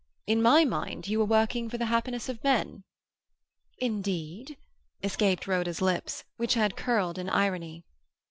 In 0.25 0.41
my 0.41 0.65
mind, 0.65 1.07
you 1.07 1.21
are 1.21 1.25
working 1.25 1.69
for 1.69 1.77
the 1.77 1.85
happiness 1.85 2.27
of 2.27 2.43
men." 2.43 2.83
"Indeed?" 3.77 4.57
escaped 5.03 5.45
Rhoda's 5.45 5.79
lips, 5.79 6.23
which 6.37 6.55
had 6.55 6.75
curled 6.75 7.19
in 7.19 7.29
irony. 7.29 7.85